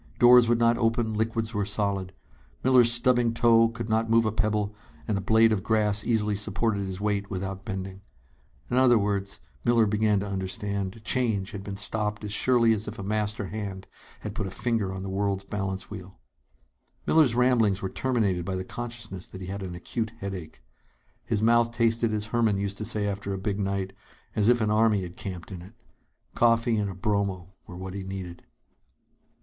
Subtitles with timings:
[0.17, 2.11] Doors would not open, liquids were solid.
[2.63, 4.73] Miller's stubbing toe could not move a pebble,
[5.07, 8.01] and a blade of grass easily supported his weight without bending.
[8.71, 12.97] In other words, Miller began to understand, change had been stopped as surely as if
[12.97, 13.85] a master hand
[14.21, 16.19] had put a finger on the world's balance wheel.
[17.05, 20.63] Miller's ramblings were terminated by the consciousness that he had an acute headache.
[21.25, 23.93] His mouth tasted, as Herman used to say after a big night,
[24.35, 25.75] as if an army had camped in it.
[26.33, 28.41] Coffee and a bromo were what he needed.